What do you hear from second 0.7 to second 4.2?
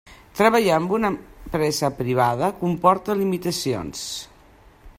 amb una empresa privada comporta limitacions.